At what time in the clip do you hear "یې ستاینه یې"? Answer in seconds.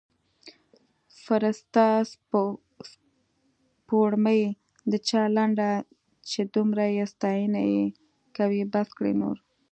6.95-7.83